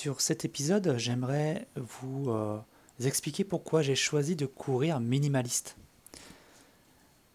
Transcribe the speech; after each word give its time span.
Sur 0.00 0.22
cet 0.22 0.46
épisode, 0.46 0.94
j'aimerais 0.96 1.68
vous 1.76 2.30
euh, 2.30 2.58
expliquer 3.04 3.44
pourquoi 3.44 3.82
j'ai 3.82 3.94
choisi 3.94 4.34
de 4.34 4.46
courir 4.46 4.98
minimaliste. 4.98 5.76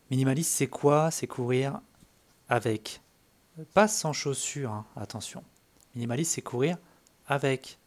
Minimaliste, 0.10 0.52
c'est 0.52 0.66
quoi? 0.66 1.12
C'est 1.12 1.28
courir 1.28 1.80
avec, 2.50 3.02
pas 3.76 3.88
sans 3.88 4.14
chaussures, 4.14 4.72
hein, 4.72 4.88
attention. 4.96 5.44
Minimaliste, 5.94 6.32
c'est 6.32 6.42
courir 6.42 6.80
avec 7.28 7.78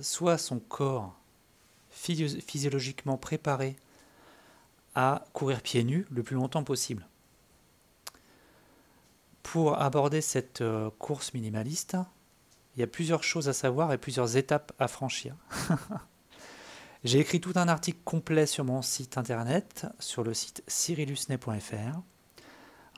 soit 0.00 0.38
son 0.38 0.58
corps 0.58 1.14
physiologiquement 1.90 3.18
préparé 3.18 3.76
à 4.94 5.26
courir 5.34 5.60
pieds 5.60 5.84
nus 5.84 6.06
le 6.10 6.22
plus 6.22 6.36
longtemps 6.36 6.64
possible. 6.64 7.06
Pour 9.42 9.78
aborder 9.78 10.22
cette 10.22 10.62
euh, 10.62 10.88
course 10.98 11.34
minimaliste, 11.34 11.98
il 12.76 12.80
y 12.80 12.82
a 12.82 12.86
plusieurs 12.86 13.24
choses 13.24 13.48
à 13.48 13.52
savoir 13.52 13.92
et 13.92 13.98
plusieurs 13.98 14.36
étapes 14.36 14.72
à 14.78 14.86
franchir. 14.86 15.34
J'ai 17.04 17.20
écrit 17.20 17.40
tout 17.40 17.52
un 17.54 17.68
article 17.68 17.98
complet 18.04 18.46
sur 18.46 18.64
mon 18.64 18.82
site 18.82 19.16
internet, 19.16 19.86
sur 19.98 20.24
le 20.24 20.34
site 20.34 20.62
cyrilusnet.fr. 20.66 22.00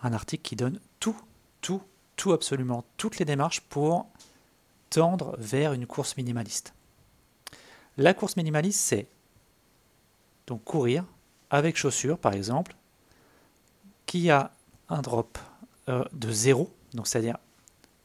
Un 0.03 0.13
article 0.13 0.43
qui 0.43 0.57
donne 0.57 0.81
tout, 0.99 1.17
tout, 1.61 1.83
tout, 2.17 2.33
absolument 2.33 2.85
toutes 2.97 3.19
les 3.19 3.25
démarches 3.25 3.61
pour 3.61 4.09
tendre 4.91 5.37
vers 5.39 5.73
une 5.73 5.87
course 5.87 6.17
minimaliste. 6.17 6.75
La 7.97 8.15
course 8.15 8.37
minimaliste, 8.37 8.81
c'est 8.81 9.09
donc 10.47 10.65
courir 10.65 11.05
avec 11.51 11.77
chaussures, 11.77 12.19
par 12.19 12.33
exemple, 12.33 12.75
qui 14.07 14.31
a 14.31 14.53
un 14.89 15.03
drop 15.03 15.39
euh, 15.89 16.05
de 16.13 16.31
zéro, 16.33 16.75
donc 16.95 17.07
c'est-à-dire 17.07 17.37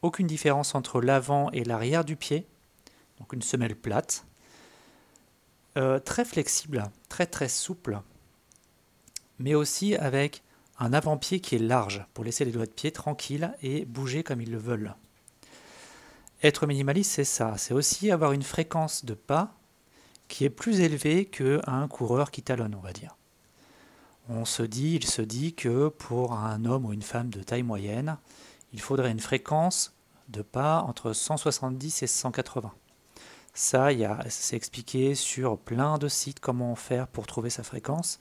aucune 0.04 0.26
différence 0.26 0.74
entre 0.74 1.00
l'avant 1.00 1.50
et 1.52 1.64
l'arrière 1.64 2.04
du 2.04 2.14
pied, 2.14 2.46
donc 3.18 3.32
une 3.32 3.42
semelle 3.42 3.74
plate, 3.74 4.26
euh, 5.78 5.98
très 5.98 6.26
flexible, 6.26 6.84
très 7.08 7.26
très 7.26 7.48
souple, 7.48 8.00
mais 9.38 9.54
aussi 9.54 9.96
avec 9.96 10.42
un 10.78 10.92
avant-pied 10.92 11.40
qui 11.40 11.54
est 11.54 11.58
large 11.58 12.04
pour 12.12 12.22
laisser 12.22 12.44
les 12.44 12.52
doigts 12.52 12.66
de 12.66 12.70
pied 12.70 12.92
tranquilles 12.92 13.54
et 13.62 13.86
bouger 13.86 14.22
comme 14.22 14.42
ils 14.42 14.50
le 14.50 14.58
veulent. 14.58 14.94
Être 16.42 16.66
minimaliste, 16.66 17.12
c'est 17.12 17.24
ça, 17.24 17.54
c'est 17.56 17.72
aussi 17.72 18.10
avoir 18.10 18.32
une 18.32 18.42
fréquence 18.42 19.06
de 19.06 19.14
pas 19.14 19.54
qui 20.28 20.44
est 20.44 20.50
plus 20.50 20.80
élevée 20.80 21.24
qu'un 21.24 21.88
coureur 21.88 22.30
qui 22.30 22.42
talonne, 22.42 22.74
on 22.74 22.80
va 22.80 22.92
dire. 22.92 23.16
On 24.28 24.44
se 24.44 24.62
dit, 24.62 24.96
il 24.96 25.06
se 25.06 25.22
dit 25.22 25.54
que 25.54 25.88
pour 25.88 26.34
un 26.34 26.66
homme 26.66 26.84
ou 26.84 26.92
une 26.92 27.02
femme 27.02 27.30
de 27.30 27.42
taille 27.42 27.62
moyenne, 27.62 28.18
il 28.74 28.80
faudrait 28.80 29.10
une 29.10 29.20
fréquence 29.20 29.93
de 30.28 30.42
pas 30.42 30.80
entre 30.82 31.12
170 31.12 32.02
et 32.02 32.06
180. 32.06 32.72
Ça, 33.52 33.88
c'est 34.28 34.56
expliqué 34.56 35.14
sur 35.14 35.58
plein 35.58 35.96
de 35.98 36.08
sites 36.08 36.40
comment 36.40 36.74
faire 36.74 37.06
pour 37.06 37.26
trouver 37.26 37.50
sa 37.50 37.62
fréquence. 37.62 38.18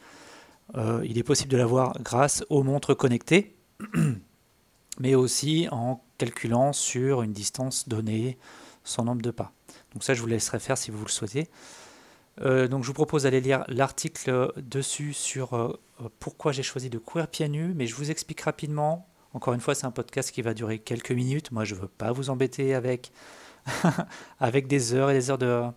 Euh, 0.76 1.02
il 1.06 1.18
est 1.18 1.24
possible 1.24 1.52
de 1.52 1.58
l'avoir 1.58 2.00
grâce 2.02 2.46
aux 2.50 2.62
montres 2.62 2.96
connectées, 2.96 3.56
mais 5.00 5.16
aussi 5.16 5.68
en 5.72 6.04
calculant 6.20 6.72
sur 6.72 7.24
une 7.24 7.34
distance 7.34 7.90
donnée 7.90 8.38
son 8.84 9.06
nombre 9.06 9.22
de 9.22 9.32
pas. 9.32 9.52
Donc 9.94 10.04
ça, 10.04 10.14
je 10.14 10.22
vous 10.22 10.28
laisserai 10.28 10.60
faire 10.60 10.78
si 10.78 10.92
vous 10.92 11.04
le 11.04 11.10
souhaitez. 11.10 11.50
Euh, 12.42 12.68
donc 12.68 12.84
je 12.84 12.88
vous 12.88 12.94
propose 12.94 13.24
d'aller 13.24 13.42
lire 13.42 13.64
l'article 13.68 14.52
dessus 14.58 15.14
sur 15.14 15.54
euh, 15.54 15.80
pourquoi 16.20 16.52
j'ai 16.52 16.64
choisi 16.64 16.90
de 16.90 16.98
courir 16.98 17.28
pieds 17.28 17.50
nus, 17.50 17.74
mais 17.76 17.88
je 17.88 17.96
vous 17.96 18.12
explique 18.12 18.42
rapidement 18.42 19.08
encore 19.34 19.54
une 19.54 19.60
fois, 19.60 19.76
c'est 19.76 19.86
un 19.86 19.92
podcast 19.92 20.32
qui 20.32 20.42
va 20.42 20.54
durer 20.54 20.80
quelques 20.80 21.12
minutes. 21.12 21.52
Moi, 21.52 21.64
je 21.64 21.76
ne 21.76 21.82
veux 21.82 21.88
pas 21.88 22.12
vous 22.12 22.30
embêter 22.30 22.74
avec, 22.74 23.12
avec 24.40 24.68
des 24.68 24.94
heures 24.94 25.10
et 25.10 25.14
des 25.14 25.32
heures 25.32 25.38
de, 25.38 25.72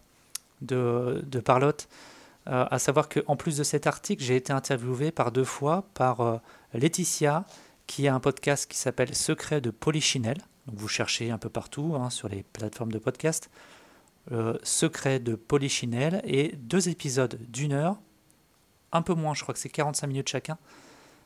de, 0.60 1.40
parlotte. 1.40 1.88
Euh, 2.48 2.66
à 2.70 2.78
savoir 2.78 3.08
qu'en 3.08 3.36
plus 3.36 3.56
de 3.56 3.64
cet 3.64 3.86
article, 3.86 4.22
j'ai 4.22 4.36
été 4.36 4.52
interviewé 4.52 5.10
par 5.10 5.32
deux 5.32 5.44
fois 5.44 5.86
par 5.94 6.20
euh, 6.20 6.36
Laetitia, 6.74 7.44
qui 7.86 8.08
a 8.08 8.14
un 8.14 8.20
podcast 8.20 8.70
qui 8.70 8.78
s'appelle 8.78 9.14
Secret 9.14 9.60
de 9.60 9.70
Polichinelle. 9.70 10.38
Donc 10.66 10.78
vous 10.78 10.88
cherchez 10.88 11.30
un 11.30 11.38
peu 11.38 11.48
partout 11.48 11.96
hein, 11.98 12.10
sur 12.10 12.28
les 12.28 12.42
plateformes 12.42 12.92
de 12.92 12.98
podcast. 12.98 13.50
Euh, 14.32 14.58
Secret 14.62 15.20
de 15.20 15.34
Polichinelle 15.34 16.20
et 16.24 16.56
deux 16.56 16.88
épisodes 16.88 17.38
d'une 17.48 17.72
heure, 17.72 17.96
un 18.92 19.02
peu 19.02 19.14
moins, 19.14 19.34
je 19.34 19.42
crois 19.42 19.54
que 19.54 19.60
c'est 19.60 19.68
45 19.68 20.06
minutes 20.08 20.28
chacun, 20.28 20.58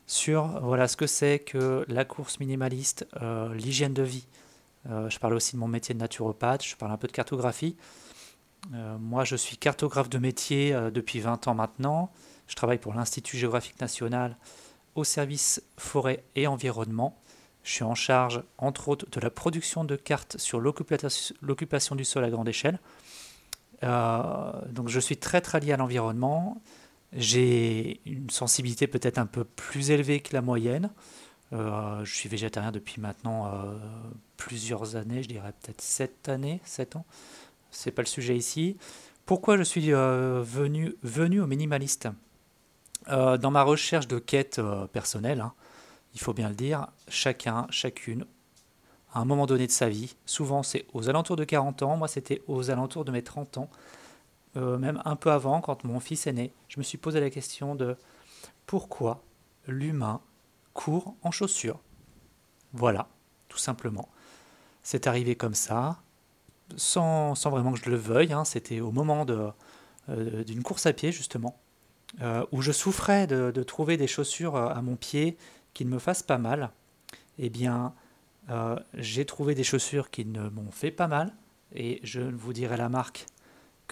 sur 0.07 0.59
voilà, 0.61 0.87
ce 0.87 0.97
que 0.97 1.07
c'est 1.07 1.39
que 1.39 1.85
la 1.87 2.05
course 2.05 2.39
minimaliste, 2.39 3.07
euh, 3.21 3.53
l'hygiène 3.53 3.93
de 3.93 4.03
vie. 4.03 4.27
Euh, 4.89 5.09
je 5.09 5.19
parle 5.19 5.33
aussi 5.33 5.55
de 5.55 5.59
mon 5.59 5.67
métier 5.67 5.93
de 5.95 5.99
naturopathe, 5.99 6.65
je 6.65 6.75
parle 6.75 6.91
un 6.91 6.97
peu 6.97 7.07
de 7.07 7.11
cartographie. 7.11 7.75
Euh, 8.73 8.97
moi, 8.97 9.23
je 9.23 9.35
suis 9.35 9.57
cartographe 9.57 10.09
de 10.09 10.17
métier 10.17 10.77
depuis 10.91 11.19
20 11.19 11.47
ans 11.47 11.55
maintenant. 11.55 12.11
Je 12.47 12.55
travaille 12.55 12.77
pour 12.77 12.93
l'Institut 12.93 13.37
géographique 13.37 13.79
national 13.79 14.37
au 14.95 15.03
service 15.03 15.63
forêt 15.77 16.23
et 16.35 16.47
environnement. 16.47 17.17
Je 17.63 17.71
suis 17.71 17.83
en 17.83 17.95
charge, 17.95 18.43
entre 18.57 18.89
autres, 18.89 19.05
de 19.11 19.19
la 19.21 19.29
production 19.29 19.83
de 19.83 19.95
cartes 19.95 20.37
sur 20.37 20.59
l'occupation 20.59 21.95
du 21.95 22.03
sol 22.03 22.23
à 22.23 22.29
grande 22.29 22.49
échelle. 22.49 22.79
donc 23.81 24.87
je 24.87 24.99
suis 24.99 25.17
très 25.17 25.41
très 25.41 25.59
lié 25.59 25.73
à 25.73 25.77
l'environnement. 25.77 26.61
J'ai 27.13 27.99
une 28.05 28.29
sensibilité 28.29 28.87
peut-être 28.87 29.17
un 29.17 29.25
peu 29.25 29.43
plus 29.43 29.91
élevée 29.91 30.21
que 30.21 30.33
la 30.33 30.41
moyenne. 30.41 30.89
Euh, 31.53 32.05
je 32.05 32.15
suis 32.15 32.29
végétarien 32.29 32.71
depuis 32.71 33.01
maintenant 33.01 33.47
euh, 33.47 33.77
plusieurs 34.37 34.95
années, 34.95 35.21
je 35.21 35.27
dirais 35.27 35.53
peut-être 35.61 35.81
7 35.81 36.29
années, 36.29 36.61
7 36.63 36.95
ans. 36.95 37.05
C'est 37.69 37.91
pas 37.91 38.01
le 38.01 38.07
sujet 38.07 38.37
ici. 38.37 38.77
Pourquoi 39.25 39.57
je 39.57 39.63
suis 39.63 39.93
euh, 39.93 40.41
venu, 40.41 40.95
venu 41.03 41.41
au 41.41 41.47
minimaliste? 41.47 42.07
Dans 43.07 43.49
ma 43.49 43.63
recherche 43.63 44.07
de 44.07 44.19
quête 44.19 44.61
personnelle, 44.93 45.41
hein, 45.41 45.53
il 46.13 46.19
faut 46.19 46.33
bien 46.33 46.49
le 46.49 46.55
dire, 46.55 46.85
chacun, 47.07 47.65
chacune, 47.71 48.25
à 49.11 49.19
un 49.19 49.25
moment 49.25 49.47
donné 49.47 49.65
de 49.65 49.71
sa 49.71 49.89
vie, 49.89 50.15
souvent 50.27 50.61
c'est 50.61 50.85
aux 50.93 51.09
alentours 51.09 51.35
de 51.35 51.43
40 51.43 51.81
ans, 51.81 51.97
moi 51.97 52.07
c'était 52.07 52.43
aux 52.47 52.69
alentours 52.69 53.03
de 53.03 53.11
mes 53.11 53.23
30 53.23 53.57
ans, 53.57 53.69
euh, 54.57 54.77
même 54.77 55.01
un 55.05 55.15
peu 55.15 55.31
avant, 55.31 55.61
quand 55.61 55.83
mon 55.83 55.99
fils 55.99 56.27
est 56.27 56.33
né, 56.33 56.53
je 56.67 56.79
me 56.79 56.83
suis 56.83 56.97
posé 56.97 57.19
la 57.19 57.29
question 57.29 57.75
de 57.75 57.95
pourquoi 58.65 59.23
l'humain 59.67 60.21
court 60.73 61.15
en 61.23 61.31
chaussures. 61.31 61.79
Voilà, 62.73 63.07
tout 63.47 63.57
simplement. 63.57 64.09
C'est 64.83 65.07
arrivé 65.07 65.35
comme 65.35 65.55
ça, 65.55 66.01
sans, 66.75 67.33
vraiment 67.49 67.71
que 67.71 67.79
je 67.79 67.89
le 67.89 67.95
veuille. 67.95 68.33
Hein. 68.33 68.45
C'était 68.45 68.81
au 68.81 68.91
moment 68.91 69.25
euh, 70.09 70.43
d'une 70.43 70.63
course 70.63 70.85
à 70.85 70.93
pied, 70.93 71.11
justement, 71.11 71.57
euh, 72.21 72.45
où 72.51 72.61
je 72.61 72.71
souffrais 72.71 73.27
de, 73.27 73.51
de, 73.51 73.63
trouver 73.63 73.95
des 73.95 74.07
chaussures 74.07 74.55
à 74.57 74.81
mon 74.81 74.95
pied 74.95 75.37
qui 75.73 75.85
ne 75.85 75.91
me 75.91 75.99
fassent 75.99 76.23
pas 76.23 76.37
mal. 76.37 76.71
Eh 77.37 77.49
bien, 77.49 77.93
j'ai 78.93 79.25
trouvé 79.25 79.55
des 79.55 79.63
chaussures 79.63 80.09
qui 80.09 80.25
ne 80.25 80.49
m'ont 80.49 80.71
fait 80.71 80.91
pas 80.91 81.07
mal, 81.07 81.33
et 81.73 82.01
je 82.03 82.19
vous 82.19 82.51
dirai 82.51 82.75
la 82.75 82.89
marque 82.89 83.25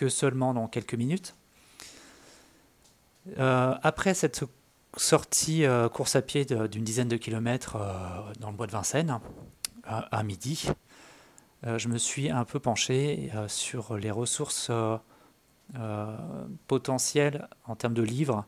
seulement 0.08 0.54
dans 0.54 0.68
quelques 0.68 0.94
minutes. 0.96 1.36
Euh, 3.38 3.76
après 3.84 4.14
cette 4.14 4.44
sortie 4.98 5.66
euh, 5.66 5.90
course 5.90 6.16
à 6.16 6.22
pied 6.22 6.46
d'une 6.46 6.84
dizaine 6.84 7.08
de 7.08 7.18
kilomètres 7.18 7.76
euh, 7.76 8.34
dans 8.40 8.50
le 8.50 8.56
bois 8.56 8.68
de 8.68 8.72
Vincennes, 8.72 9.20
à 9.84 10.22
midi, 10.22 10.68
je 11.64 11.88
me 11.88 11.98
suis 11.98 12.30
un 12.30 12.46
peu 12.46 12.60
penché 12.60 13.32
sur 13.48 13.98
les 13.98 14.12
ressources 14.12 14.70
potentielles 16.68 17.48
en 17.66 17.76
termes 17.76 17.96
de 17.96 18.04
livres 18.04 18.46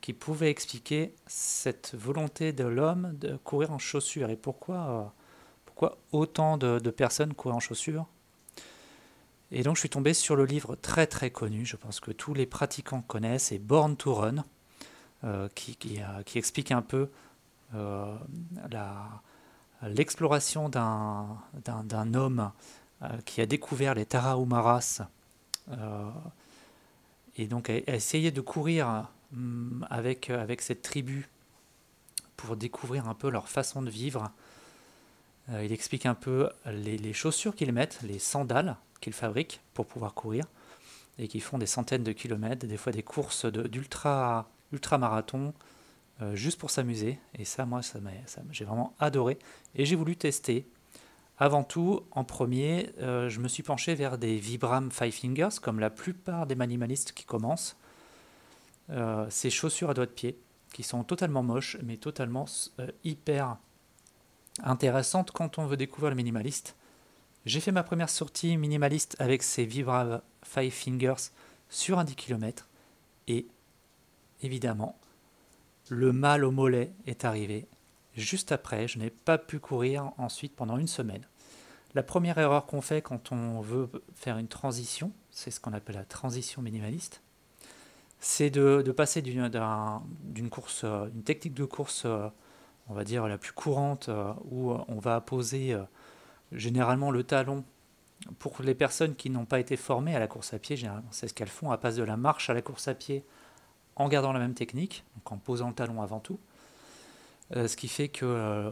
qui 0.00 0.12
pouvaient 0.12 0.50
expliquer 0.50 1.14
cette 1.28 1.94
volonté 1.94 2.52
de 2.52 2.64
l'homme 2.64 3.16
de 3.16 3.36
courir 3.36 3.70
en 3.70 3.78
chaussures 3.78 4.28
et 4.30 4.36
pourquoi, 4.36 5.14
pourquoi 5.66 5.98
autant 6.10 6.56
de, 6.56 6.80
de 6.80 6.90
personnes 6.90 7.32
courent 7.32 7.54
en 7.54 7.60
chaussures 7.60 8.06
et 9.54 9.62
donc 9.62 9.76
je 9.76 9.80
suis 9.80 9.88
tombé 9.88 10.14
sur 10.14 10.34
le 10.34 10.44
livre 10.44 10.74
très 10.74 11.06
très 11.06 11.30
connu, 11.30 11.64
je 11.64 11.76
pense 11.76 12.00
que 12.00 12.10
tous 12.10 12.34
les 12.34 12.44
pratiquants 12.44 13.02
connaissent, 13.02 13.44
c'est 13.44 13.58
Born 13.58 13.96
to 13.96 14.12
Run, 14.12 14.44
euh, 15.22 15.48
qui, 15.54 15.76
qui, 15.76 16.00
explique 16.34 16.72
un 16.72 16.82
peu 16.82 17.08
euh, 17.76 18.16
l'exploration 19.82 20.68
d'un 20.68 22.14
homme 22.14 22.50
euh, 23.02 23.08
qui 23.24 23.40
a 23.40 23.46
découvert 23.46 23.94
les 23.94 24.04
Tarahumaras 24.04 25.02
et 27.36 27.46
donc 27.46 27.70
a, 27.70 27.76
essayé 27.86 28.32
de 28.32 28.40
courir 28.40 29.08
hum, 29.32 29.86
avec, 29.88 30.30
avec 30.30 30.62
cette 30.62 30.82
tribu 30.82 31.28
pour 32.36 32.56
découvrir 32.56 33.08
un 33.08 33.14
peu 33.14 33.30
leur 33.30 33.48
façon 33.48 33.82
de 33.82 33.90
vivre. 33.90 34.32
Il 35.48 35.72
explique 35.72 36.06
un 36.06 36.14
peu 36.14 36.48
les, 36.66 37.12
chaussures 37.12 37.54
qu'ils 37.54 37.72
mettent, 37.72 37.98
les 38.02 38.18
sandales, 38.18 38.76
qu'ils 39.00 39.12
fabriquent 39.12 39.60
pour 39.74 39.86
pouvoir 39.86 40.14
courir 40.14 40.44
et 41.18 41.28
qui 41.28 41.40
font 41.40 41.58
des 41.58 41.66
centaines 41.66 42.02
de 42.02 42.12
kilomètres, 42.12 42.66
des 42.66 42.76
fois 42.76 42.92
des 42.92 43.02
courses 43.02 43.44
d'ultra 43.44 44.48
ultra 44.72 44.98
marathon 44.98 45.54
euh, 46.22 46.34
juste 46.34 46.58
pour 46.58 46.70
s'amuser. 46.70 47.18
Et 47.38 47.44
ça, 47.44 47.66
moi, 47.66 47.82
ça, 47.82 47.98
j'ai 48.50 48.64
vraiment 48.64 48.94
adoré 48.98 49.38
et 49.74 49.84
j'ai 49.84 49.96
voulu 49.96 50.16
tester 50.16 50.66
Avant 51.38 51.64
tout, 51.64 52.02
en 52.12 52.24
premier, 52.24 52.90
euh, 53.00 53.28
je 53.28 53.40
me 53.40 53.48
suis 53.48 53.62
penché 53.62 53.94
vers 53.94 54.18
des 54.18 54.38
Vibram 54.38 54.90
Five 54.90 55.12
Fingers, 55.12 55.60
comme 55.60 55.80
la 55.80 55.90
plupart 55.90 56.46
des 56.46 56.54
minimalistes 56.54 57.12
qui 57.12 57.24
commencent. 57.24 57.76
Euh, 58.90 59.26
ces 59.30 59.50
chaussures 59.50 59.90
à 59.90 59.94
doigts 59.94 60.06
de 60.06 60.10
pied, 60.10 60.38
qui 60.72 60.82
sont 60.82 61.04
totalement 61.04 61.42
moches, 61.42 61.76
mais 61.82 61.96
totalement 61.96 62.44
euh, 62.78 62.90
hyper 63.02 63.56
intéressantes 64.62 65.30
quand 65.30 65.58
on 65.58 65.66
veut 65.66 65.76
découvrir 65.76 66.10
le 66.10 66.16
minimaliste. 66.16 66.76
J'ai 67.46 67.60
fait 67.60 67.72
ma 67.72 67.82
première 67.82 68.08
sortie 68.08 68.56
minimaliste 68.56 69.16
avec 69.18 69.42
ces 69.42 69.64
Vibram 69.64 70.20
Five 70.42 70.72
Fingers 70.72 71.30
sur 71.68 71.98
un 71.98 72.04
10 72.04 72.14
km, 72.14 72.68
et 73.28 73.46
évidemment, 74.42 74.98
le 75.88 76.12
mal 76.12 76.44
au 76.44 76.50
mollet 76.50 76.92
est 77.06 77.24
arrivé 77.24 77.66
juste 78.16 78.52
après. 78.52 78.88
Je 78.88 78.98
n'ai 78.98 79.10
pas 79.10 79.38
pu 79.38 79.58
courir 79.58 80.12
ensuite 80.18 80.54
pendant 80.54 80.78
une 80.78 80.88
semaine. 80.88 81.26
La 81.94 82.02
première 82.02 82.38
erreur 82.38 82.66
qu'on 82.66 82.80
fait 82.80 83.02
quand 83.02 83.32
on 83.32 83.60
veut 83.60 83.88
faire 84.14 84.38
une 84.38 84.48
transition, 84.48 85.12
c'est 85.30 85.50
ce 85.50 85.60
qu'on 85.60 85.72
appelle 85.72 85.96
la 85.96 86.04
transition 86.04 86.62
minimaliste, 86.62 87.22
c'est 88.20 88.50
de, 88.50 88.82
passer 88.96 89.22
d'une 89.22 90.50
course, 90.50 90.82
euh, 90.84 91.08
une 91.14 91.22
technique 91.22 91.54
de 91.54 91.64
course, 91.64 92.04
euh, 92.06 92.28
on 92.88 92.94
va 92.94 93.04
dire 93.04 93.26
la 93.26 93.38
plus 93.38 93.52
courante, 93.52 94.08
euh, 94.08 94.32
où 94.50 94.72
on 94.72 94.98
va 94.98 95.20
poser 95.20 95.76
généralement 96.52 97.10
le 97.10 97.24
talon. 97.24 97.64
Pour 98.38 98.54
les 98.62 98.74
personnes 98.74 99.14
qui 99.16 99.28
n'ont 99.28 99.44
pas 99.44 99.60
été 99.60 99.76
formées 99.76 100.16
à 100.16 100.18
la 100.18 100.28
course 100.28 100.54
à 100.54 100.58
pied, 100.58 100.76
généralement 100.76 101.08
c'est 101.10 101.28
ce 101.28 101.34
qu'elles 101.34 101.48
font, 101.48 101.70
à 101.70 101.78
passer 101.78 101.98
de 101.98 102.04
la 102.04 102.16
marche 102.16 102.48
à 102.48 102.54
la 102.54 102.62
course 102.62 102.88
à 102.88 102.94
pied 102.94 103.24
en 103.96 104.08
gardant 104.08 104.32
la 104.32 104.38
même 104.38 104.54
technique, 104.54 105.04
donc 105.16 105.32
en 105.32 105.38
posant 105.38 105.68
le 105.68 105.74
talon 105.74 106.02
avant 106.02 106.20
tout. 106.20 106.38
Euh, 107.56 107.68
ce 107.68 107.76
qui 107.76 107.88
fait 107.88 108.08
qu'il 108.08 108.26
euh, 108.26 108.70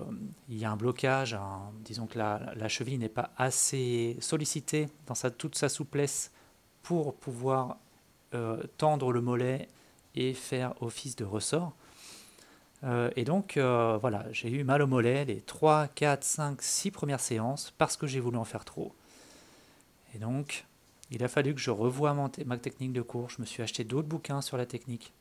y 0.48 0.64
a 0.64 0.70
un 0.70 0.76
blocage, 0.76 1.36
disons 1.84 2.06
que 2.06 2.18
la, 2.18 2.68
cheville 2.68 2.98
n'est 2.98 3.08
pas 3.08 3.30
assez 3.36 4.16
sollicitée 4.20 4.88
dans 5.06 5.14
sa, 5.14 5.30
toute 5.30 5.56
sa 5.56 5.68
souplesse 5.68 6.32
pour 6.82 7.14
pouvoir 7.14 7.76
euh, 8.34 8.62
tendre 8.78 9.12
le 9.12 9.20
mollet 9.20 9.68
et 10.14 10.32
faire 10.32 10.74
office 10.80 11.16
de 11.16 11.24
ressort. 11.24 11.74
Et 13.16 13.24
donc 13.24 13.54
voilà, 13.56 14.26
j'ai 14.32 14.50
eu 14.50 14.64
mal 14.64 14.82
au 14.82 14.86
mollet 14.86 15.24
les 15.24 15.40
3, 15.40 15.88
4, 15.88 16.24
5, 16.24 16.62
6 16.62 16.90
premières 16.90 17.20
séances 17.20 17.72
parce 17.78 17.96
que 17.96 18.06
j'ai 18.06 18.20
voulu 18.20 18.36
en 18.36 18.44
faire 18.44 18.64
trop. 18.64 18.92
Et 20.14 20.18
donc, 20.18 20.66
il 21.10 21.22
a 21.22 21.28
fallu 21.28 21.54
que 21.54 21.60
je 21.60 21.70
revoie 21.70 22.14
ma 22.44 22.58
technique 22.58 22.92
de 22.92 23.02
cours. 23.02 23.30
Je 23.30 23.40
me 23.40 23.46
suis 23.46 23.62
acheté 23.62 23.84
d'autres 23.84 24.08
bouquins 24.08 24.40
sur 24.40 24.56
la 24.56 24.66
technique 24.66 25.12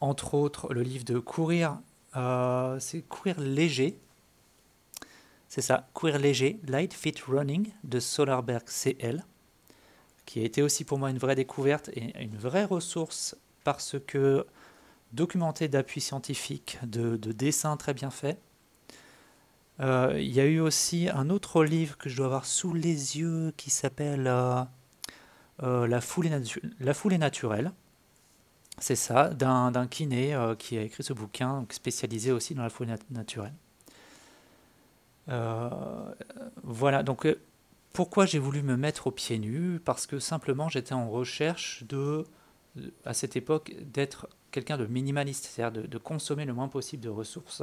entre 0.00 0.34
autres 0.34 0.72
le 0.72 0.82
livre 0.82 1.04
de 1.04 1.18
Courir, 1.18 1.78
euh, 2.16 2.78
c'est 2.78 3.02
Courir 3.02 3.40
léger. 3.40 3.98
C'est 5.48 5.62
ça, 5.62 5.88
Courir 5.94 6.18
léger, 6.18 6.60
Light 6.66 6.92
Fit 6.92 7.14
Running 7.26 7.70
de 7.84 8.00
Solarberg 8.00 8.64
CL, 8.66 9.24
qui 10.26 10.40
a 10.40 10.44
été 10.44 10.62
aussi 10.62 10.84
pour 10.84 10.98
moi 10.98 11.10
une 11.10 11.18
vraie 11.18 11.34
découverte 11.34 11.88
et 11.90 12.22
une 12.22 12.36
vraie 12.36 12.64
ressource 12.64 13.36
parce 13.64 13.96
que 14.06 14.46
documenté 15.16 15.66
d'appui 15.68 16.00
scientifique, 16.00 16.78
de, 16.84 17.16
dessins 17.16 17.76
très 17.76 17.94
bien 17.94 18.10
faits. 18.10 18.38
Euh, 19.80 20.14
il 20.18 20.32
y 20.32 20.40
a 20.40 20.46
eu 20.46 20.60
aussi 20.60 21.08
un 21.08 21.28
autre 21.28 21.64
livre 21.64 21.98
que 21.98 22.08
je 22.08 22.16
dois 22.16 22.26
avoir 22.26 22.46
sous 22.46 22.72
les 22.72 23.18
yeux 23.18 23.52
qui 23.56 23.70
s'appelle 23.70 24.26
euh, 24.26 25.86
la, 25.86 26.00
foulée 26.00 26.30
la 26.80 26.94
foulée 26.94 27.18
naturelle 27.18 27.72
c'est 28.78 28.96
ça, 28.96 29.30
d'un 29.30 29.86
kiné 29.86 30.34
euh, 30.34 30.54
qui 30.54 30.76
a 30.76 30.82
écrit 30.82 31.02
ce 31.02 31.12
bouquin, 31.12 31.64
spécialisé 31.70 32.30
aussi 32.32 32.54
dans 32.54 32.62
la 32.62 32.68
folie 32.68 32.92
naturelle. 33.10 33.54
Euh, 35.28 35.70
voilà, 36.62 37.02
donc 37.02 37.26
euh, 37.26 37.40
pourquoi 37.92 38.26
j'ai 38.26 38.38
voulu 38.38 38.62
me 38.62 38.76
mettre 38.76 39.06
aux 39.06 39.10
pieds 39.10 39.38
nus 39.38 39.80
Parce 39.84 40.06
que 40.06 40.18
simplement 40.18 40.68
j'étais 40.68 40.92
en 40.92 41.08
recherche 41.08 41.84
de, 41.84 42.24
à 43.04 43.14
cette 43.14 43.34
époque, 43.34 43.74
d'être 43.80 44.28
quelqu'un 44.56 44.78
de 44.78 44.86
minimaliste, 44.86 45.44
c'est-à-dire 45.44 45.88
de, 45.88 45.98
consommer 45.98 46.44
le 46.44 46.52
moins 46.52 46.68
possible 46.68 47.02
de 47.02 47.08
ressources 47.08 47.62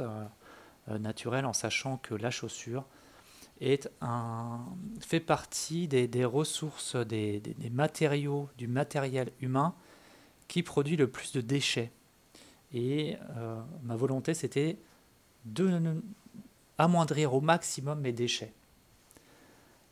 naturelles 0.88 1.46
en 1.46 1.52
sachant 1.52 1.96
que 1.98 2.14
la 2.14 2.30
chaussure 2.30 2.84
est 3.60 3.90
un, 4.00 4.60
fait 5.00 5.20
partie 5.20 5.88
des, 5.88 6.24
ressources, 6.24 6.96
des 6.96 7.42
matériaux, 7.72 8.48
du 8.58 8.68
matériel 8.68 9.30
humain 9.40 9.74
qui 10.48 10.62
produit 10.62 10.96
le 10.96 11.08
plus 11.08 11.32
de 11.32 11.40
déchets. 11.40 11.90
Et 12.72 13.16
euh, 13.36 13.60
ma 13.82 13.96
volonté, 13.96 14.34
c'était 14.34 14.78
de 15.44 16.02
amoindrir 16.76 17.34
au 17.34 17.40
maximum 17.40 18.00
mes 18.00 18.12
déchets. 18.12 18.52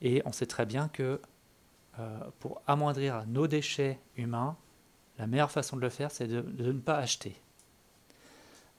Et 0.00 0.20
on 0.24 0.32
sait 0.32 0.46
très 0.46 0.66
bien 0.66 0.88
que 0.88 1.20
euh, 1.98 2.18
pour 2.40 2.60
amoindrir 2.66 3.24
nos 3.26 3.46
déchets 3.46 4.00
humains, 4.16 4.56
la 5.22 5.28
meilleure 5.28 5.52
façon 5.52 5.76
de 5.76 5.80
le 5.80 5.88
faire, 5.88 6.10
c'est 6.10 6.26
de, 6.26 6.42
ne 6.42 6.72
pas 6.80 6.96
acheter. 6.96 7.36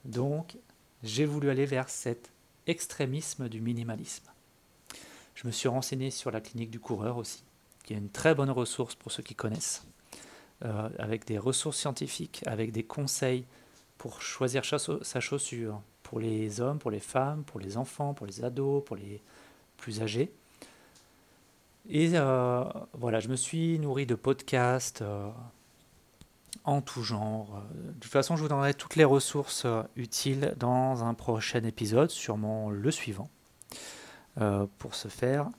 Donc, 0.04 0.58
j'ai 1.02 1.24
voulu 1.24 1.50
aller 1.50 1.66
vers 1.66 1.88
cet 1.88 2.34
extrémisme 2.68 3.48
du 3.48 3.62
minimalisme. 3.62 4.26
Je 5.36 5.48
me 5.48 5.54
suis 5.54 5.70
renseigné 5.70 6.12
sur 6.12 6.32
la 6.32 6.42
clinique 6.42 6.70
du 6.70 6.82
coureur 6.82 7.16
aussi, 7.16 7.46
qui 7.86 7.94
est 7.94 7.98
une 7.98 8.10
très 8.10 8.36
bonne 8.36 8.50
ressource 8.50 8.94
pour 8.94 9.14
ceux 9.14 9.24
qui 9.24 9.36
connaissent. 9.36 9.86
Euh, 10.66 10.90
avec 11.00 11.24
des 11.24 11.38
ressources 11.38 11.78
scientifiques, 11.78 12.44
avec 12.46 12.74
des 12.74 12.84
conseils 12.84 13.46
pour 13.98 14.22
choisir 14.22 14.64
sa 14.66 15.20
chaussure, 15.22 15.82
pour 16.04 16.20
les 16.20 16.60
hommes, 16.60 16.78
pour 16.78 16.92
les 16.92 17.00
femmes, 17.00 17.46
pour 17.46 17.62
les 17.62 17.78
enfants, 17.78 18.14
pour 18.14 18.28
les 18.28 18.44
ados, 18.44 18.84
pour 18.84 18.98
les 18.98 19.22
plus 19.78 20.02
âgés. 20.02 20.30
Et 21.90 22.12
euh, 22.16 22.66
voilà, 22.92 23.22
je 23.22 23.30
me 23.30 23.38
suis 23.38 23.80
nourri 23.80 24.06
de 24.06 24.16
podcasts 24.16 25.02
euh, 25.02 25.30
en 26.64 26.82
tout 26.82 27.04
genre. 27.04 27.64
De 27.74 28.00
toute 28.00 28.12
façon, 28.12 28.36
je 28.36 28.42
vous 28.42 28.48
donnerai 28.48 28.74
toutes 28.74 28.96
les 28.96 29.04
ressources 29.04 29.66
utiles 29.96 30.54
dans 30.58 31.04
un 31.04 31.14
prochain 31.14 31.64
épisode, 31.64 32.10
sûrement 32.10 32.70
le 32.70 32.92
suivant. 32.92 33.30
pour 34.78 34.96
ce 34.96 35.08
faire, 35.08 35.50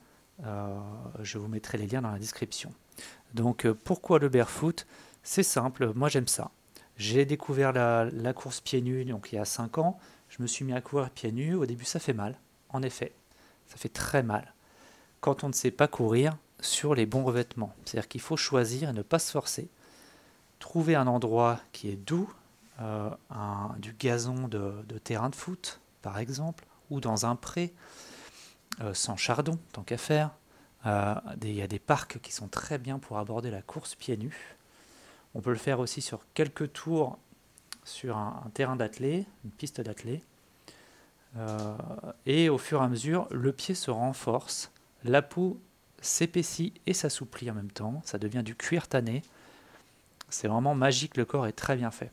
je 1.22 1.38
vous 1.38 1.48
mettrai 1.48 1.78
les 1.78 1.86
liens 1.86 2.02
dans 2.02 2.10
la 2.10 2.18
description. 2.18 2.72
Donc 3.34 3.66
euh, 3.66 3.74
pourquoi 3.74 4.18
le 4.18 4.28
barefoot? 4.28 4.86
C'est 5.22 5.42
simple, 5.42 5.92
moi 5.94 6.08
j'aime 6.08 6.28
ça. 6.28 6.50
J'ai 6.96 7.24
découvert 7.24 7.72
la, 7.72 8.32
course 8.32 8.60
pieds 8.60 8.80
nus 8.80 9.04
donc 9.04 9.32
il 9.32 9.36
y 9.36 9.38
a 9.38 9.44
5 9.44 9.78
ans. 9.78 9.98
Je 10.28 10.42
me 10.42 10.46
suis 10.46 10.64
mis 10.64 10.72
à 10.72 10.80
courir 10.80 11.10
pieds 11.10 11.32
nus. 11.32 11.54
Au 11.54 11.66
début 11.66 11.84
ça 11.84 11.98
fait 11.98 12.12
mal, 12.12 12.38
en 12.70 12.82
effet. 12.82 13.12
Ça 13.66 13.76
fait 13.76 13.88
très 13.88 14.22
mal. 14.22 14.54
Quand 15.20 15.42
on 15.44 15.48
ne 15.48 15.52
sait 15.52 15.70
pas 15.70 15.88
courir 15.88 16.36
sur 16.60 16.94
les 16.94 17.06
bons 17.06 17.24
revêtements. 17.24 17.74
C'est-à-dire 17.84 18.08
qu'il 18.08 18.20
faut 18.20 18.36
choisir 18.36 18.90
et 18.90 18.92
ne 18.92 19.02
pas 19.02 19.18
se 19.18 19.32
forcer. 19.32 19.68
Trouver 20.64 20.94
un 20.94 21.06
endroit 21.06 21.60
qui 21.72 21.90
est 21.90 21.96
doux, 21.96 22.32
euh, 22.80 23.10
du 23.76 23.92
gazon 23.92 24.48
de, 24.48 24.72
terrain 25.04 25.28
de 25.28 25.36
foot 25.36 25.78
par 26.00 26.18
exemple, 26.18 26.64
ou 26.88 27.00
dans 27.00 27.26
un 27.26 27.36
pré, 27.36 27.74
euh, 28.80 28.94
sans 28.94 29.14
chardon 29.18 29.58
tant 29.72 29.82
qu'à 29.82 29.98
faire. 29.98 30.30
Euh, 30.86 31.14
il 31.42 31.52
y 31.52 31.60
a 31.60 31.66
des 31.66 31.78
parcs 31.78 32.18
qui 32.22 32.32
sont 32.32 32.48
très 32.48 32.78
bien 32.78 32.98
pour 32.98 33.18
aborder 33.18 33.50
la 33.50 33.60
course 33.60 33.94
pieds 33.94 34.16
nus. 34.16 34.56
On 35.34 35.42
peut 35.42 35.50
le 35.50 35.58
faire 35.58 35.80
aussi 35.80 36.00
sur 36.00 36.20
quelques 36.32 36.72
tours 36.72 37.18
sur 37.84 38.16
un, 38.16 38.50
terrain 38.54 38.74
d'athlée, 38.74 39.26
une 39.44 39.50
piste 39.50 39.82
d'athlée. 39.82 40.22
Euh, 41.36 41.76
et 42.24 42.48
au 42.48 42.56
fur 42.56 42.80
et 42.80 42.84
à 42.86 42.88
mesure, 42.88 43.28
le 43.30 43.52
pied 43.52 43.74
se 43.74 43.90
renforce, 43.90 44.72
la 45.04 45.20
peau 45.20 45.60
s'épaissit 46.00 46.72
et 46.86 46.94
s'assouplit 46.94 47.50
en 47.50 47.54
même 47.54 47.70
temps. 47.70 48.00
Ça 48.06 48.16
devient 48.16 48.42
du 48.42 48.56
cuir 48.56 48.88
tanné. 48.88 49.20
C'est 50.34 50.48
vraiment 50.48 50.74
magique, 50.74 51.16
le 51.16 51.24
corps 51.24 51.46
est 51.46 51.52
très 51.52 51.76
bien 51.76 51.92
fait. 51.92 52.10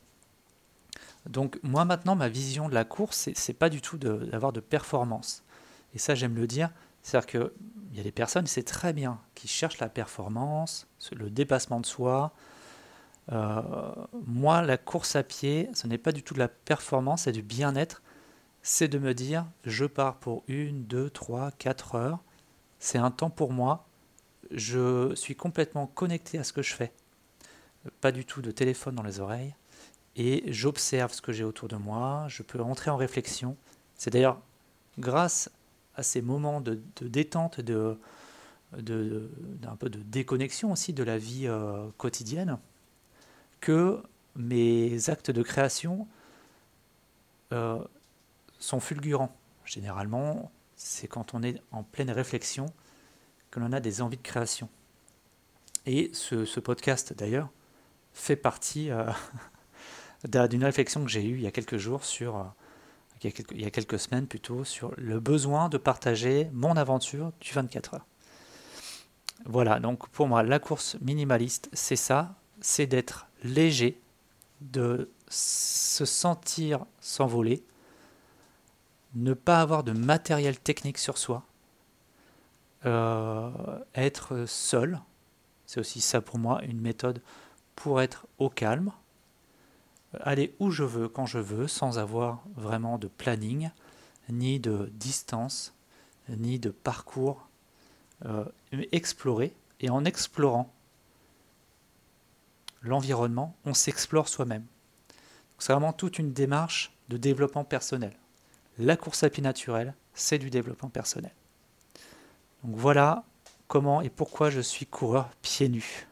Donc 1.27 1.59
moi 1.63 1.85
maintenant, 1.85 2.15
ma 2.15 2.29
vision 2.29 2.69
de 2.69 2.73
la 2.75 2.85
course, 2.85 3.29
c'est 3.33 3.53
pas 3.53 3.69
du 3.69 3.81
tout 3.81 3.97
d'avoir 3.97 4.53
de, 4.53 4.59
performance. 4.59 5.43
Et 5.95 5.97
ça, 5.97 6.13
j'aime 6.13 6.35
le 6.35 6.45
dire, 6.45 6.69
c'est-à-dire 7.01 7.27
qu'il 7.27 7.97
y 7.97 7.99
a 7.99 8.03
des 8.03 8.11
personnes, 8.11 8.45
c'est 8.45 8.63
très 8.63 8.93
bien, 8.93 9.19
qui 9.33 9.47
cherchent 9.47 9.79
la 9.79 9.89
performance, 9.89 10.87
le 11.11 11.29
dépassement 11.31 11.79
de 11.79 11.85
soi. 11.85 12.31
Euh, 13.31 13.61
moi, 14.27 14.61
la 14.61 14.77
course 14.77 15.15
à 15.15 15.23
pied, 15.23 15.69
ce 15.73 15.87
n'est 15.87 15.97
pas 15.97 16.11
du 16.11 16.21
tout 16.21 16.35
de 16.35 16.39
la 16.39 16.47
performance, 16.47 17.23
c'est 17.23 17.31
du 17.31 17.41
bien-être. 17.41 18.03
C'est 18.61 18.87
de 18.87 18.99
me 18.99 19.15
dire, 19.15 19.47
je 19.65 19.85
pars 19.85 20.17
pour 20.17 20.43
une, 20.47 20.83
deux, 20.85 21.09
trois, 21.09 21.49
quatre 21.51 21.95
heures. 21.95 22.19
C'est 22.77 22.99
un 22.99 23.09
temps 23.09 23.31
pour 23.31 23.51
moi. 23.51 23.87
Je 24.51 25.15
suis 25.15 25.35
complètement 25.35 25.87
connecté 25.87 26.37
à 26.37 26.43
ce 26.43 26.53
que 26.53 26.61
je 26.61 26.75
fais. 26.75 26.93
Pas 27.99 28.11
du 28.11 28.25
tout 28.25 28.41
de 28.41 28.51
téléphone 28.51 28.95
dans 28.95 29.03
les 29.03 29.19
oreilles. 29.19 29.55
Et 30.15 30.43
j'observe 30.47 31.13
ce 31.13 31.21
que 31.21 31.31
j'ai 31.31 31.43
autour 31.43 31.67
de 31.67 31.77
moi. 31.77 32.25
Je 32.27 32.43
peux 32.43 32.61
entrer 32.61 32.91
en 32.91 32.97
réflexion. 32.97 33.55
C'est 33.95 34.11
d'ailleurs 34.11 34.41
grâce 34.99 35.49
à 35.95 36.03
ces 36.03 36.21
moments 36.21 36.61
de, 36.61 36.81
détente, 37.01 37.59
de, 37.61 37.97
d'un 38.73 39.75
peu 39.75 39.89
de 39.89 39.99
déconnexion 39.99 40.71
aussi 40.71 40.93
de 40.93 41.03
la 41.03 41.17
vie 41.17 41.47
euh, 41.47 41.87
quotidienne, 41.97 42.57
que 43.59 44.01
mes 44.35 45.09
actes 45.09 45.31
de 45.31 45.43
création 45.43 46.07
euh, 47.53 47.83
sont 48.59 48.79
fulgurants. 48.79 49.35
Généralement, 49.65 50.51
c'est 50.75 51.07
quand 51.07 51.33
on 51.33 51.43
est 51.43 51.61
en 51.71 51.83
pleine 51.83 52.09
réflexion 52.09 52.65
que 53.51 53.59
l'on 53.59 53.71
a 53.73 53.79
des 53.79 54.01
envies 54.01 54.17
de 54.17 54.21
création. 54.21 54.69
Et 55.85 56.11
ce, 56.13 56.59
podcast, 56.59 57.13
d'ailleurs, 57.13 57.49
fait 58.13 58.35
partie 58.35 58.91
euh, 58.91 59.11
d'une 60.47 60.63
réflexion 60.63 61.03
que 61.03 61.09
j'ai 61.09 61.23
eue 61.23 61.35
il 61.35 61.41
y 61.41 61.47
a 61.47 61.51
quelques 61.51 61.77
jours 61.77 62.03
sur, 62.03 62.37
euh, 62.37 62.43
il, 63.23 63.61
y 63.61 63.65
a 63.65 63.71
quelques, 63.71 63.99
semaines 63.99 64.27
plutôt, 64.27 64.63
sur 64.63 64.93
le 64.97 65.19
besoin 65.19 65.69
de 65.69 65.77
partager 65.77 66.49
mon 66.53 66.75
aventure 66.77 67.31
du 67.39 67.51
24 67.51 67.95
heures. 67.95 68.05
Voilà, 69.45 69.79
donc 69.79 70.07
pour 70.09 70.27
moi, 70.27 70.43
la 70.43 70.59
course 70.59 70.97
minimaliste, 71.01 71.69
c'est 71.73 71.95
ça, 71.95 72.35
c'est 72.61 72.85
d'être 72.85 73.27
léger, 73.43 73.99
de 74.61 75.09
se 75.29 76.05
sentir 76.05 76.85
s'envoler, 76.99 77.63
ne 79.15 79.33
pas 79.33 79.61
avoir 79.61 79.83
de 79.83 79.91
matériel 79.91 80.59
technique 80.59 80.99
sur 80.99 81.17
soi, 81.17 81.43
euh, 82.85 83.49
être 83.95 84.45
seul, 84.47 84.99
c'est 85.65 85.79
aussi 85.79 86.01
ça 86.01 86.21
pour 86.21 86.37
moi 86.37 86.61
une 86.63 86.81
méthode 86.81 87.21
pour 87.81 87.99
être 87.99 88.27
au 88.37 88.47
calme, 88.51 88.91
aller 90.19 90.53
où 90.59 90.69
je 90.69 90.83
veux, 90.83 91.09
quand 91.09 91.25
je 91.25 91.39
veux, 91.39 91.67
sans 91.67 91.97
avoir 91.97 92.43
vraiment 92.55 92.99
de 92.99 93.07
planning, 93.07 93.71
ni 94.29 94.59
de 94.59 94.91
distance, 94.93 95.73
ni 96.29 96.59
de 96.59 96.69
parcours. 96.69 97.47
Euh, 98.27 98.45
explorer, 98.91 99.55
et 99.79 99.89
en 99.89 100.05
explorant 100.05 100.71
l'environnement, 102.83 103.55
on 103.65 103.73
s'explore 103.73 104.27
soi-même. 104.27 104.65
C'est 105.57 105.73
vraiment 105.73 105.91
toute 105.91 106.19
une 106.19 106.33
démarche 106.33 106.93
de 107.09 107.17
développement 107.17 107.63
personnel. 107.63 108.13
La 108.77 108.95
course 108.95 109.23
à 109.23 109.31
pied 109.31 109.41
naturelle, 109.41 109.95
c'est 110.13 110.37
du 110.37 110.51
développement 110.51 110.89
personnel. 110.89 111.33
Donc 112.63 112.75
voilà 112.75 113.23
comment 113.67 114.01
et 114.01 114.11
pourquoi 114.11 114.51
je 114.51 114.61
suis 114.61 114.85
coureur 114.85 115.29
pieds 115.41 115.69
nus. 115.69 116.05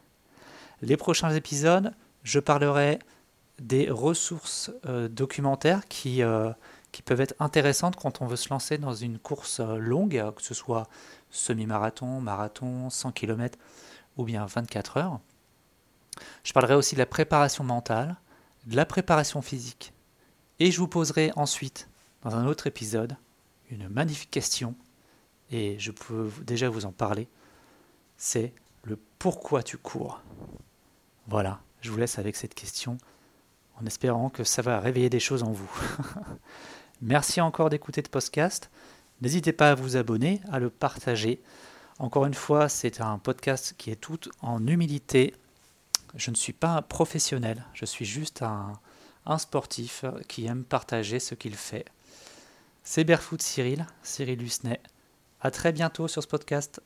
Les 0.82 0.96
prochains 0.96 1.30
épisodes, 1.30 1.92
je 2.22 2.40
parlerai 2.40 2.98
des 3.58 3.90
ressources 3.90 4.70
euh, 4.86 5.08
documentaires 5.08 5.86
qui, 5.88 6.22
euh, 6.22 6.50
qui 6.90 7.02
peuvent 7.02 7.20
être 7.20 7.34
intéressantes 7.38 7.96
quand 7.96 8.22
on 8.22 8.26
veut 8.26 8.36
se 8.36 8.48
lancer 8.48 8.78
dans 8.78 8.94
une 8.94 9.18
course 9.18 9.60
euh, 9.60 9.76
longue, 9.76 10.22
que 10.34 10.42
ce 10.42 10.54
soit 10.54 10.88
semi-marathon, 11.30 12.20
marathon, 12.20 12.88
100 12.88 13.12
km 13.12 13.58
ou 14.16 14.24
bien 14.24 14.46
24 14.46 14.96
heures. 14.96 15.20
Je 16.44 16.52
parlerai 16.54 16.74
aussi 16.74 16.94
de 16.94 17.00
la 17.00 17.06
préparation 17.06 17.62
mentale, 17.62 18.16
de 18.66 18.76
la 18.76 18.86
préparation 18.86 19.42
physique. 19.42 19.92
Et 20.58 20.70
je 20.70 20.78
vous 20.78 20.88
poserai 20.88 21.30
ensuite, 21.36 21.88
dans 22.22 22.34
un 22.34 22.46
autre 22.46 22.66
épisode, 22.66 23.16
une 23.70 23.88
magnifique 23.88 24.30
question, 24.30 24.74
et 25.50 25.78
je 25.78 25.90
peux 25.90 26.30
déjà 26.42 26.68
vous 26.68 26.86
en 26.86 26.92
parler, 26.92 27.28
c'est 28.16 28.52
le 28.84 28.98
pourquoi 29.18 29.62
tu 29.62 29.76
cours. 29.76 30.22
Voilà, 31.28 31.60
je 31.80 31.90
vous 31.90 31.98
laisse 31.98 32.18
avec 32.18 32.36
cette 32.36 32.54
question 32.54 32.98
en 33.80 33.86
espérant 33.86 34.28
que 34.28 34.44
ça 34.44 34.62
va 34.62 34.80
réveiller 34.80 35.10
des 35.10 35.20
choses 35.20 35.42
en 35.42 35.52
vous. 35.52 35.70
Merci 37.02 37.40
encore 37.40 37.70
d'écouter 37.70 38.02
ce 38.04 38.10
podcast. 38.10 38.70
N'hésitez 39.22 39.52
pas 39.52 39.70
à 39.70 39.74
vous 39.74 39.96
abonner, 39.96 40.40
à 40.50 40.58
le 40.58 40.70
partager. 40.70 41.40
Encore 41.98 42.26
une 42.26 42.34
fois, 42.34 42.68
c'est 42.68 43.00
un 43.00 43.18
podcast 43.18 43.74
qui 43.76 43.90
est 43.90 43.96
tout 43.96 44.20
en 44.40 44.66
humilité. 44.66 45.34
Je 46.14 46.30
ne 46.30 46.36
suis 46.36 46.52
pas 46.52 46.70
un 46.70 46.82
professionnel, 46.82 47.64
je 47.74 47.84
suis 47.84 48.04
juste 48.04 48.42
un, 48.42 48.80
sportif 49.38 50.04
qui 50.28 50.46
aime 50.46 50.64
partager 50.64 51.20
ce 51.20 51.34
qu'il 51.34 51.54
fait. 51.54 51.84
C'est 52.82 53.04
Barefoot 53.04 53.40
Cyril, 53.40 53.86
Cyril 54.02 54.38
Lusnet. 54.38 54.80
À 55.40 55.50
très 55.50 55.72
bientôt 55.72 56.08
sur 56.08 56.22
ce 56.22 56.28
podcast. 56.28 56.82